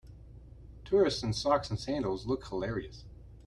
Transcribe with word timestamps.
Tourists 0.83 1.21
in 1.21 1.31
socks 1.31 1.69
and 1.69 1.79
sandals 1.79 2.25
look 2.25 2.47
hilarious. 2.47 3.05